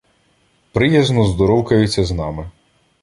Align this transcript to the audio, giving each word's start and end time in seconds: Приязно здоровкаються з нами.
Приязно 0.73 1.23
здоровкаються 1.27 2.03
з 2.05 2.11
нами. 2.11 2.49